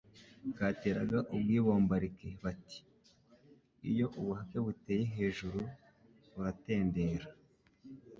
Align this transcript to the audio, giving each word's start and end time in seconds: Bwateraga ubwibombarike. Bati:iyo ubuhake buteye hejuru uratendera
Bwateraga 0.51 1.17
ubwibombarike. 1.33 2.29
Bati:iyo 2.43 4.05
ubuhake 4.19 4.57
buteye 4.65 5.03
hejuru 5.15 5.59
uratendera 6.37 7.27